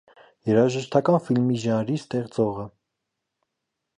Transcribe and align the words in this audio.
Երաժշտական 0.51 1.19
ֆիլմի 1.27 1.59
ժանրի 1.65 1.99
ստեղծողը։ 2.03 2.65